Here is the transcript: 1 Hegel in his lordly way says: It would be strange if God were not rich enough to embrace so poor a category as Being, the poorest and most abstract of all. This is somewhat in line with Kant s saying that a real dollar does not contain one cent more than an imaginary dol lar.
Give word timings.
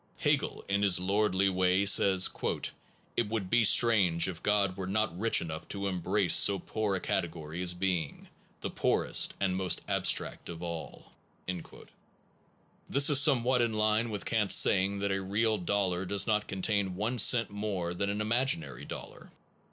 1 0.23 0.23
Hegel 0.31 0.65
in 0.67 0.81
his 0.81 0.99
lordly 0.99 1.47
way 1.47 1.85
says: 1.85 2.27
It 3.15 3.27
would 3.27 3.51
be 3.51 3.63
strange 3.63 4.27
if 4.27 4.41
God 4.41 4.75
were 4.75 4.87
not 4.87 5.15
rich 5.19 5.41
enough 5.41 5.67
to 5.67 5.85
embrace 5.85 6.33
so 6.33 6.57
poor 6.57 6.95
a 6.95 6.99
category 6.99 7.61
as 7.61 7.75
Being, 7.75 8.27
the 8.61 8.71
poorest 8.71 9.35
and 9.39 9.55
most 9.55 9.81
abstract 9.87 10.49
of 10.49 10.63
all. 10.63 11.11
This 12.89 13.11
is 13.11 13.19
somewhat 13.21 13.61
in 13.61 13.73
line 13.73 14.09
with 14.09 14.25
Kant 14.25 14.49
s 14.49 14.55
saying 14.55 14.97
that 14.97 15.11
a 15.11 15.21
real 15.21 15.59
dollar 15.59 16.03
does 16.03 16.25
not 16.25 16.47
contain 16.47 16.95
one 16.95 17.19
cent 17.19 17.51
more 17.51 17.93
than 17.93 18.09
an 18.09 18.21
imaginary 18.21 18.85
dol 18.85 19.09
lar. 19.11 19.31